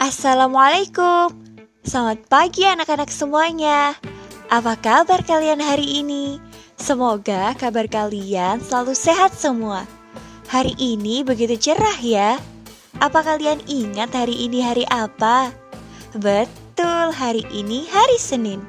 Assalamualaikum 0.00 1.28
Selamat 1.84 2.24
pagi 2.32 2.64
anak-anak 2.64 3.12
semuanya 3.12 3.92
Apa 4.48 4.80
kabar 4.80 5.20
kalian 5.20 5.60
hari 5.60 6.00
ini? 6.00 6.40
Semoga 6.80 7.52
kabar 7.52 7.84
kalian 7.84 8.64
selalu 8.64 8.96
sehat 8.96 9.36
semua 9.36 9.84
Hari 10.48 10.72
ini 10.80 11.20
begitu 11.20 11.60
cerah 11.60 12.00
ya 12.00 12.40
Apa 12.96 13.20
kalian 13.20 13.60
ingat 13.68 14.08
hari 14.16 14.48
ini 14.48 14.64
hari 14.64 14.88
apa? 14.88 15.52
Betul, 16.16 17.12
hari 17.12 17.44
ini 17.52 17.84
hari 17.92 18.16
Senin 18.16 18.64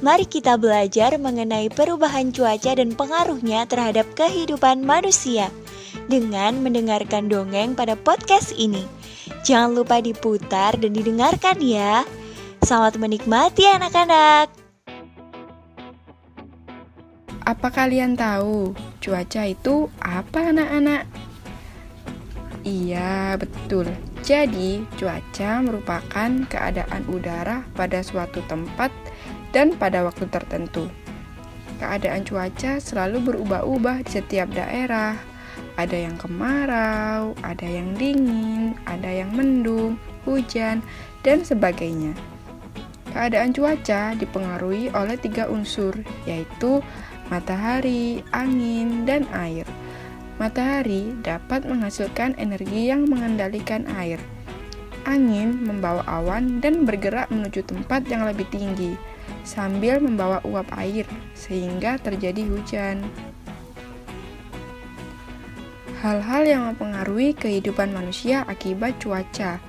Mari 0.00 0.24
kita 0.24 0.56
belajar 0.56 1.12
mengenai 1.20 1.68
perubahan 1.68 2.32
cuaca 2.32 2.72
dan 2.72 2.96
pengaruhnya 2.96 3.68
terhadap 3.68 4.08
kehidupan 4.16 4.80
manusia 4.80 5.52
dengan 6.08 6.64
mendengarkan 6.64 7.28
dongeng 7.28 7.76
pada 7.76 7.94
podcast 8.00 8.56
ini. 8.56 8.99
Jangan 9.40 9.72
lupa 9.72 10.04
diputar 10.04 10.76
dan 10.76 10.92
didengarkan 10.92 11.56
ya. 11.64 12.04
Selamat 12.60 13.00
menikmati 13.00 13.64
anak-anak. 13.64 14.52
Apa 17.48 17.68
kalian 17.72 18.20
tahu 18.20 18.76
cuaca 19.00 19.42
itu 19.48 19.88
apa 19.96 20.52
anak-anak? 20.52 21.08
Iya, 22.60 23.40
betul. 23.40 23.88
Jadi, 24.20 24.84
cuaca 25.00 25.64
merupakan 25.64 26.30
keadaan 26.44 27.08
udara 27.08 27.64
pada 27.72 28.04
suatu 28.04 28.44
tempat 28.44 28.92
dan 29.56 29.72
pada 29.72 30.04
waktu 30.04 30.28
tertentu. 30.28 30.84
Keadaan 31.80 32.28
cuaca 32.28 32.76
selalu 32.76 33.32
berubah-ubah 33.32 34.04
di 34.04 34.10
setiap 34.20 34.52
daerah, 34.52 35.16
ada 35.80 35.96
yang 35.96 36.20
kemarau, 36.20 37.32
ada 37.40 37.64
yang 37.64 37.96
dingin, 37.96 38.76
ada 38.84 39.08
yang 39.08 39.32
mendung, 39.32 39.96
hujan, 40.28 40.84
dan 41.24 41.40
sebagainya. 41.40 42.12
Keadaan 43.16 43.56
cuaca 43.56 44.12
dipengaruhi 44.12 44.92
oleh 44.92 45.16
tiga 45.16 45.48
unsur, 45.48 45.96
yaitu 46.28 46.84
matahari, 47.32 48.20
angin, 48.36 49.08
dan 49.08 49.24
air. 49.32 49.64
Matahari 50.36 51.16
dapat 51.24 51.64
menghasilkan 51.64 52.36
energi 52.36 52.92
yang 52.92 53.08
mengendalikan 53.08 53.88
air. 53.96 54.20
Angin 55.08 55.64
membawa 55.64 56.04
awan 56.04 56.60
dan 56.60 56.84
bergerak 56.84 57.32
menuju 57.32 57.64
tempat 57.64 58.04
yang 58.12 58.28
lebih 58.28 58.44
tinggi, 58.52 59.00
sambil 59.48 59.96
membawa 59.96 60.44
uap 60.44 60.68
air, 60.76 61.08
sehingga 61.32 61.96
terjadi 61.98 62.44
hujan. 62.44 63.00
Hal-hal 66.00 66.48
yang 66.48 66.62
mempengaruhi 66.64 67.36
kehidupan 67.36 67.92
manusia 67.92 68.40
akibat 68.48 68.96
cuaca, 69.04 69.60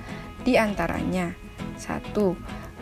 di 0.48 0.56
antaranya 0.56 1.36
1. 1.76 2.08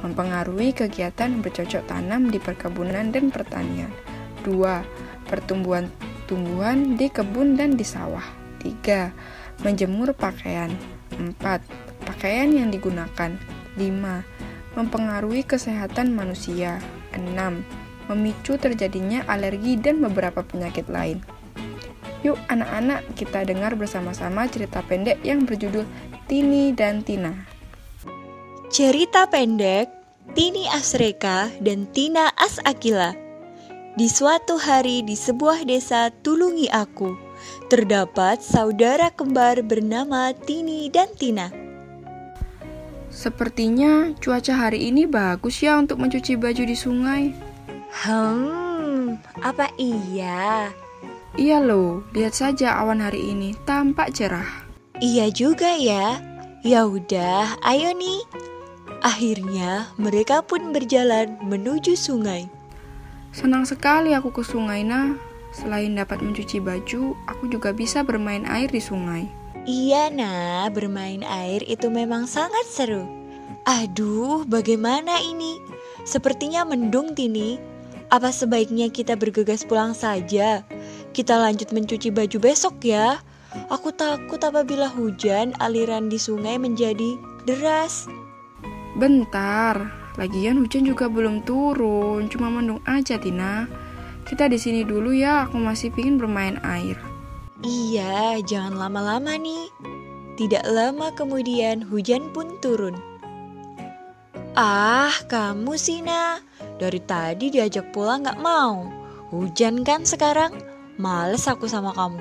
Mempengaruhi 0.06 0.70
kegiatan 0.70 1.42
bercocok 1.42 1.82
tanam 1.90 2.30
di 2.30 2.38
perkebunan 2.38 3.10
dan 3.10 3.34
pertanian 3.34 3.90
2. 4.46 5.26
Pertumbuhan 5.26 5.90
tumbuhan 6.30 6.94
di 6.94 7.10
kebun 7.10 7.58
dan 7.58 7.74
di 7.74 7.82
sawah 7.82 8.22
3. 8.62 9.66
Menjemur 9.66 10.14
pakaian 10.14 10.70
4. 11.18 11.42
Pakaian 12.06 12.54
yang 12.54 12.70
digunakan 12.70 13.34
5. 13.74 14.78
Mempengaruhi 14.78 15.42
kesehatan 15.42 16.14
manusia 16.14 16.78
6. 17.18 17.34
Memicu 18.14 18.62
terjadinya 18.62 19.26
alergi 19.26 19.74
dan 19.74 19.98
beberapa 19.98 20.46
penyakit 20.46 20.86
lain 20.86 21.39
Yuk 22.20 22.36
anak-anak 22.52 23.16
kita 23.16 23.48
dengar 23.48 23.72
bersama-sama 23.80 24.44
cerita 24.44 24.84
pendek 24.84 25.24
yang 25.24 25.48
berjudul 25.48 25.88
Tini 26.28 26.77
dan 26.77 27.00
Tina. 27.00 27.32
Cerita 28.68 29.24
pendek 29.24 29.88
Tini 30.36 30.68
Asreka 30.68 31.48
dan 31.64 31.88
Tina 31.90 32.28
Asakila. 32.36 33.16
Di 33.96 34.06
suatu 34.06 34.60
hari 34.60 35.02
di 35.02 35.18
sebuah 35.18 35.66
desa 35.66 36.14
Tulungi 36.22 36.70
Aku, 36.70 37.17
terdapat 37.67 38.39
saudara 38.45 39.11
kembar 39.11 39.64
bernama 39.66 40.30
Tini 40.36 40.86
dan 40.92 41.11
Tina. 41.16 41.50
Sepertinya 43.11 44.14
cuaca 44.22 44.55
hari 44.55 44.86
ini 44.86 45.08
bagus 45.08 45.58
ya 45.58 45.74
untuk 45.83 45.98
mencuci 45.98 46.39
baju 46.39 46.62
di 46.62 46.77
sungai. 46.78 47.34
Hmm, 47.90 49.18
apa 49.42 49.66
iya? 49.83 50.70
Iya 51.40 51.56
loh, 51.64 52.05
lihat 52.12 52.36
saja 52.36 52.77
awan 52.84 53.01
hari 53.01 53.33
ini 53.33 53.56
tampak 53.64 54.12
cerah. 54.12 54.68
Iya 55.01 55.33
juga 55.33 55.73
ya. 55.73 56.20
Ya 56.61 56.84
udah, 56.84 57.56
ayo 57.64 57.96
nih. 57.96 58.20
Akhirnya 59.01 59.89
mereka 59.96 60.45
pun 60.45 60.77
berjalan 60.77 61.40
menuju 61.40 61.96
sungai. 61.96 62.45
Senang 63.33 63.64
sekali 63.64 64.12
aku 64.12 64.36
ke 64.36 64.45
sungai, 64.45 64.84
nah. 64.84 65.17
Selain 65.56 65.96
dapat 65.96 66.20
mencuci 66.20 66.61
baju, 66.61 67.17
aku 67.24 67.48
juga 67.48 67.72
bisa 67.72 68.05
bermain 68.05 68.45
air 68.45 68.68
di 68.68 68.84
sungai. 68.84 69.24
Iya, 69.64 70.12
nah, 70.12 70.68
bermain 70.68 71.24
air 71.24 71.64
itu 71.64 71.89
memang 71.89 72.28
sangat 72.28 72.68
seru. 72.68 73.08
Aduh, 73.64 74.45
bagaimana 74.45 75.24
ini? 75.24 75.57
Sepertinya 76.05 76.68
mendung, 76.68 77.17
Tini. 77.17 77.57
Apa 78.12 78.28
sebaiknya 78.28 78.92
kita 78.92 79.17
bergegas 79.17 79.64
pulang 79.64 79.96
saja? 79.96 80.68
Kita 81.10 81.34
lanjut 81.42 81.74
mencuci 81.74 82.14
baju 82.14 82.38
besok 82.38 82.86
ya. 82.86 83.18
Aku 83.66 83.90
takut 83.90 84.38
apabila 84.38 84.86
hujan, 84.86 85.50
aliran 85.58 86.06
di 86.06 86.22
sungai 86.22 86.54
menjadi 86.54 87.18
deras. 87.42 88.06
Bentar, 88.94 89.90
lagian 90.14 90.62
hujan 90.62 90.86
juga 90.86 91.10
belum 91.10 91.42
turun, 91.42 92.30
cuma 92.30 92.46
mendung 92.46 92.78
aja 92.86 93.18
Tina. 93.18 93.66
Kita 94.22 94.46
di 94.46 94.54
sini 94.54 94.86
dulu 94.86 95.10
ya, 95.10 95.50
aku 95.50 95.58
masih 95.58 95.90
pingin 95.90 96.14
bermain 96.14 96.62
air. 96.62 96.94
Iya, 97.66 98.38
jangan 98.46 98.78
lama-lama 98.78 99.34
nih. 99.34 99.66
Tidak 100.38 100.62
lama 100.70 101.10
kemudian 101.18 101.82
hujan 101.82 102.30
pun 102.30 102.54
turun. 102.62 102.94
Ah, 104.54 105.12
kamu 105.27 105.74
Sina. 105.74 106.38
Dari 106.78 107.02
tadi 107.02 107.50
diajak 107.50 107.90
pulang 107.90 108.24
gak 108.24 108.38
mau. 108.38 108.86
Hujan 109.34 109.82
kan 109.82 110.06
sekarang? 110.06 110.70
Males 111.00 111.48
aku 111.48 111.64
sama 111.64 111.96
kamu. 111.96 112.20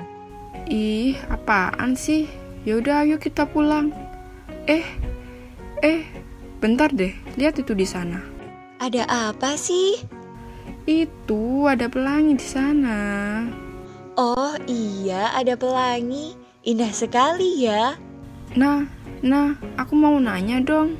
Ih, 0.72 1.20
apaan 1.28 1.92
sih? 1.92 2.24
Yaudah, 2.64 3.04
ayo 3.04 3.20
kita 3.20 3.44
pulang. 3.44 3.92
Eh, 4.64 4.88
eh, 5.84 6.08
bentar 6.64 6.88
deh. 6.88 7.12
Lihat 7.36 7.60
itu 7.60 7.76
di 7.76 7.84
sana. 7.84 8.24
Ada 8.80 9.04
apa 9.04 9.60
sih? 9.60 10.00
Itu 10.88 11.68
ada 11.68 11.92
pelangi 11.92 12.40
di 12.40 12.46
sana. 12.48 12.98
Oh 14.16 14.56
iya, 14.64 15.36
ada 15.36 15.60
pelangi. 15.60 16.32
Indah 16.64 16.92
sekali 16.92 17.68
ya. 17.68 18.00
Nah, 18.56 18.88
nah, 19.20 19.60
aku 19.76 19.92
mau 19.92 20.16
nanya 20.16 20.64
dong. 20.64 20.96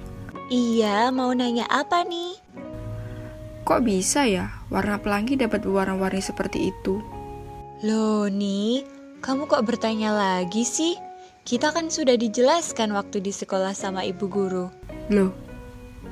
Iya, 0.53 1.09
mau 1.09 1.33
nanya 1.33 1.65
apa 1.73 2.05
nih? 2.05 2.37
Kok 3.65 3.81
bisa 3.81 4.29
ya 4.29 4.53
warna 4.69 5.01
pelangi 5.01 5.41
dapat 5.41 5.65
berwarna-warni 5.65 6.21
seperti 6.21 6.75
itu? 6.75 7.20
Loh 7.81 8.29
nih, 8.29 8.85
kamu 9.25 9.49
kok 9.49 9.65
bertanya 9.65 10.13
lagi 10.13 10.69
sih? 10.69 11.01
Kita 11.49 11.73
kan 11.73 11.89
sudah 11.89 12.13
dijelaskan 12.13 12.93
waktu 12.93 13.25
di 13.25 13.33
sekolah 13.33 13.73
sama 13.73 14.05
ibu 14.05 14.29
guru. 14.29 14.69
Loh, 15.09 15.33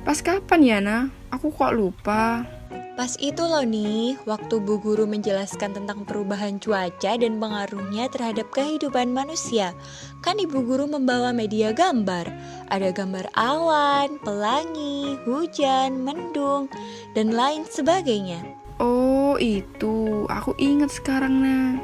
pas 0.00 0.16
kapan 0.24 0.60
ya, 0.64 0.78
Nah? 0.80 1.12
Aku 1.28 1.52
kok 1.52 1.76
lupa. 1.76 2.48
Pas 2.96 3.14
itu 3.20 3.44
loh 3.44 3.62
nih, 3.62 4.16
waktu 4.26 4.58
Bu 4.58 4.82
Guru 4.82 5.06
menjelaskan 5.06 5.70
tentang 5.70 6.02
perubahan 6.02 6.58
cuaca 6.58 7.14
dan 7.14 7.38
pengaruhnya 7.38 8.10
terhadap 8.10 8.50
kehidupan 8.50 9.14
manusia. 9.14 9.70
Kan 10.18 10.42
Ibu 10.42 10.66
Guru 10.66 10.90
membawa 10.90 11.30
media 11.30 11.70
gambar. 11.70 12.26
Ada 12.72 12.90
gambar 12.90 13.30
awan, 13.38 14.18
pelangi, 14.26 15.14
hujan, 15.22 16.02
mendung, 16.02 16.66
dan 17.14 17.30
lain 17.30 17.62
sebagainya. 17.70 18.42
Oh 18.78 19.34
itu, 19.42 20.26
aku 20.30 20.54
ingat 20.54 20.94
sekarang 20.94 21.42
nah. 21.42 21.82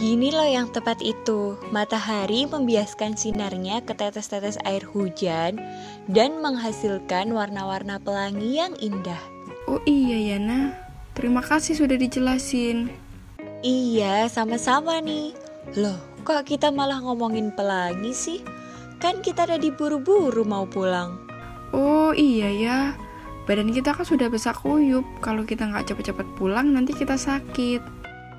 Gini 0.00 0.32
loh 0.32 0.48
yang 0.48 0.72
tepat 0.72 1.04
itu, 1.04 1.60
matahari 1.68 2.48
membiaskan 2.48 3.12
sinarnya 3.12 3.84
ke 3.84 3.92
tetes-tetes 3.92 4.56
air 4.64 4.80
hujan 4.80 5.60
dan 6.08 6.40
menghasilkan 6.40 7.36
warna-warna 7.36 8.00
pelangi 8.00 8.56
yang 8.56 8.72
indah. 8.80 9.20
Oh 9.68 9.84
iya 9.84 10.16
ya 10.16 10.38
nah, 10.40 10.72
terima 11.12 11.44
kasih 11.44 11.76
sudah 11.76 12.00
dijelasin. 12.00 12.88
Iya, 13.60 14.24
sama-sama 14.32 15.04
nih. 15.04 15.36
Loh, 15.76 16.00
kok 16.24 16.48
kita 16.48 16.72
malah 16.72 17.04
ngomongin 17.04 17.52
pelangi 17.52 18.16
sih? 18.16 18.40
Kan 18.96 19.20
kita 19.20 19.44
ada 19.44 19.60
diburu-buru 19.60 20.48
mau 20.48 20.64
pulang. 20.64 21.20
Oh 21.76 22.16
iya 22.16 22.48
ya, 22.48 22.78
Badan 23.50 23.74
kita 23.74 23.98
kan 23.98 24.06
sudah 24.06 24.30
besar 24.30 24.54
kuyup. 24.54 25.02
Kalau 25.18 25.42
kita 25.42 25.66
nggak 25.66 25.90
cepet-cepet 25.90 26.38
pulang, 26.38 26.70
nanti 26.70 26.94
kita 26.94 27.18
sakit. 27.18 27.82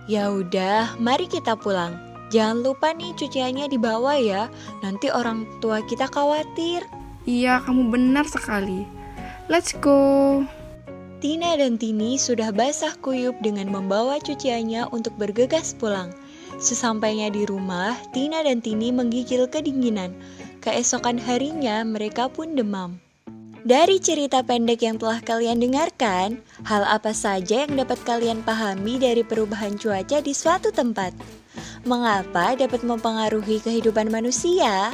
Ya 0.07 0.31
udah, 0.31 0.95
mari 1.03 1.27
kita 1.27 1.59
pulang. 1.59 1.99
Jangan 2.31 2.63
lupa 2.63 2.95
nih 2.95 3.11
cuciannya 3.19 3.67
dibawa 3.67 4.15
ya. 4.15 4.47
Nanti 4.79 5.11
orang 5.11 5.43
tua 5.59 5.83
kita 5.83 6.07
khawatir. 6.07 6.87
Iya, 7.27 7.59
kamu 7.59 7.91
benar 7.91 8.23
sekali. 8.23 8.87
Let's 9.51 9.75
go. 9.83 10.47
Tina 11.19 11.59
dan 11.59 11.75
Tini 11.75 12.15
sudah 12.15 12.55
basah 12.55 12.95
kuyup 13.03 13.35
dengan 13.43 13.67
membawa 13.67 14.15
cuciannya 14.15 14.95
untuk 14.95 15.11
bergegas 15.19 15.75
pulang. 15.75 16.15
Sesampainya 16.55 17.27
di 17.27 17.43
rumah, 17.43 17.99
Tina 18.15 18.47
dan 18.47 18.63
Tini 18.63 18.95
menggigil 18.95 19.43
kedinginan. 19.51 20.15
Keesokan 20.63 21.19
harinya, 21.19 21.83
mereka 21.83 22.31
pun 22.31 22.55
demam. 22.55 23.10
Dari 23.61 24.01
cerita 24.01 24.41
pendek 24.41 24.81
yang 24.81 24.97
telah 24.97 25.21
kalian 25.21 25.61
dengarkan, 25.61 26.41
hal 26.65 26.81
apa 26.81 27.13
saja 27.13 27.61
yang 27.61 27.77
dapat 27.77 28.01
kalian 28.01 28.41
pahami 28.41 28.97
dari 28.97 29.21
perubahan 29.21 29.77
cuaca 29.77 30.17
di 30.17 30.33
suatu 30.33 30.73
tempat? 30.73 31.13
Mengapa 31.85 32.57
dapat 32.57 32.81
mempengaruhi 32.81 33.61
kehidupan 33.61 34.09
manusia? 34.09 34.89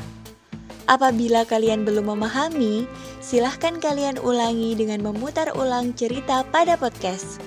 Apabila 0.83 1.47
kalian 1.47 1.87
belum 1.87 2.11
memahami, 2.11 2.83
silahkan 3.23 3.79
kalian 3.79 4.19
ulangi 4.19 4.75
dengan 4.75 4.99
memutar 4.99 5.47
ulang 5.55 5.95
cerita 5.95 6.43
pada 6.51 6.75
podcast. 6.75 7.39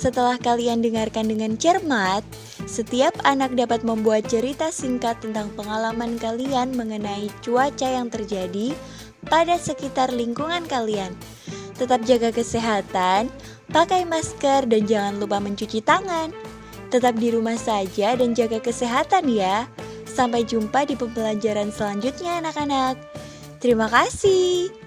Setelah 0.00 0.40
kalian 0.40 0.80
dengarkan 0.80 1.28
dengan 1.28 1.60
cermat, 1.60 2.24
setiap 2.64 3.12
anak 3.28 3.52
dapat 3.60 3.84
membuat 3.84 4.24
cerita 4.24 4.72
singkat 4.72 5.20
tentang 5.20 5.52
pengalaman 5.52 6.16
kalian 6.16 6.72
mengenai 6.72 7.28
cuaca 7.44 7.92
yang 7.92 8.08
terjadi 8.08 8.72
pada 9.26 9.58
sekitar 9.58 10.10
lingkungan 10.10 10.66
kalian. 10.66 11.14
Tetap 11.78 12.02
jaga 12.06 12.30
kesehatan, 12.30 13.30
pakai 13.70 14.06
masker, 14.06 14.66
dan 14.66 14.82
jangan 14.86 15.18
lupa 15.18 15.38
mencuci 15.42 15.82
tangan. 15.82 16.30
Tetap 16.92 17.16
di 17.16 17.32
rumah 17.32 17.56
saja 17.56 18.12
dan 18.14 18.36
jaga 18.36 18.60
kesehatan 18.60 19.30
ya. 19.32 19.64
Sampai 20.04 20.44
jumpa 20.44 20.84
di 20.84 20.92
pembelajaran 20.92 21.72
selanjutnya 21.72 22.44
anak-anak. 22.44 23.00
Terima 23.62 23.88
kasih. 23.88 24.81